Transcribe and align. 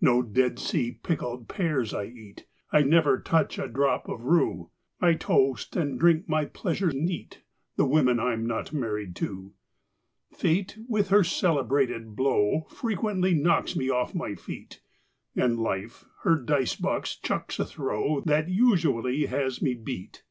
No 0.00 0.22
Dead 0.24 0.58
Sea 0.58 0.98
pickled 1.04 1.46
pears 1.46 1.94
I 1.94 2.06
eat; 2.06 2.46
I 2.72 2.82
never 2.82 3.20
touch 3.20 3.60
a 3.60 3.68
drop 3.68 4.08
of 4.08 4.24
rue; 4.24 4.72
I 5.00 5.14
toast, 5.14 5.76
and 5.76 6.00
drink 6.00 6.28
my 6.28 6.46
pleasure 6.46 6.90
neat, 6.90 7.44
The 7.76 7.84
women 7.86 8.18
I'm 8.18 8.44
not 8.44 8.72
married 8.72 9.14
to! 9.22 9.52
Fate 10.32 10.76
with 10.88 11.10
her 11.10 11.22
celebrated 11.22 12.16
blow 12.16 12.66
Frequently 12.70 13.34
knocks 13.34 13.76
me 13.76 13.88
off 13.88 14.16
my 14.16 14.34
feet; 14.34 14.82
And 15.36 15.60
Life 15.60 16.06
her 16.22 16.34
dice 16.34 16.74
box 16.74 17.14
chucks 17.14 17.60
a 17.60 17.64
throw 17.64 18.20
That 18.22 18.48
usually 18.48 19.26
has 19.26 19.62
me 19.62 19.74
beat. 19.74 20.24